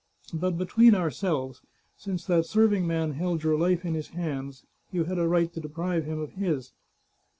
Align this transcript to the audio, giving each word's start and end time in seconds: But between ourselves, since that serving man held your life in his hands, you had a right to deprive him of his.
But 0.33 0.57
between 0.57 0.95
ourselves, 0.95 1.61
since 1.95 2.25
that 2.25 2.47
serving 2.47 2.87
man 2.87 3.11
held 3.11 3.43
your 3.43 3.55
life 3.55 3.85
in 3.85 3.93
his 3.93 4.07
hands, 4.07 4.65
you 4.91 5.03
had 5.03 5.19
a 5.19 5.27
right 5.27 5.53
to 5.53 5.59
deprive 5.61 6.05
him 6.05 6.17
of 6.17 6.31
his. 6.31 6.73